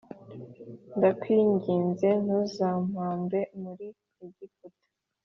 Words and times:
E 0.93 0.97
ndakwinginze 0.97 2.09
ntuzampambe 2.23 3.39
muri 3.61 3.87
egiputa 4.25 4.77